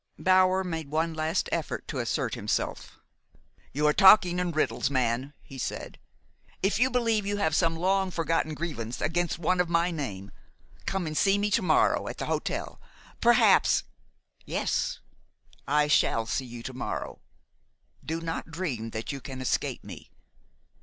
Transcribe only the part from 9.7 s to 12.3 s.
name, come and see me to morrow at the